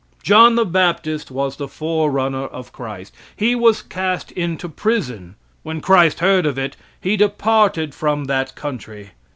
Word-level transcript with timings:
John 0.23 0.55
the 0.55 0.65
Baptist 0.65 1.29
was 1.29 1.57
the 1.57 1.67
forerunner 1.67 2.45
of 2.45 2.71
Christ. 2.73 3.13
He 3.35 3.53
was 3.53 3.83
cast 3.83 4.31
into 4.31 4.67
prison. 4.67 5.35
When 5.61 5.79
Christ 5.79 6.21
heard 6.21 6.47
of 6.47 6.57
it 6.57 6.75
He 6.99 7.15
"departed 7.15 7.93
from 7.93 8.25
that 8.25 8.55
country." 8.55 9.11